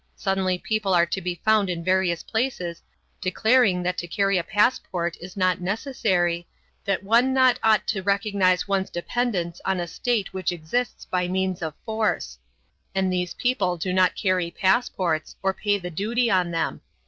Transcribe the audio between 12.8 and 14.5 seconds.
and these people do not carry